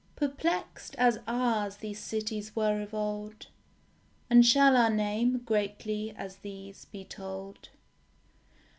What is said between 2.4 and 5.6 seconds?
were of old; And shall our name